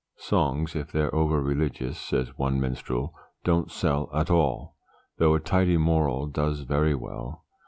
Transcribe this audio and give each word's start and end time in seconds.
'Songs 0.15 0.75
if 0.75 0.91
they're 0.91 1.13
over 1.13 1.39
religious,' 1.39 1.99
says 1.99 2.35
one 2.35 2.59
minstrel, 2.59 3.13
'don't 3.43 3.69
sell 3.69 4.09
at 4.15 4.31
all; 4.31 4.75
though 5.19 5.35
a 5.35 5.39
tidy 5.39 5.77
moral 5.77 6.25
does 6.25 6.67
werry 6.67 6.95
well. 6.95 7.45